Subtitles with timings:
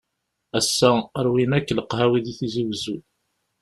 [0.59, 0.89] Ass-a,
[1.25, 2.97] rwin akk leqhawi di Tizi Wezzu.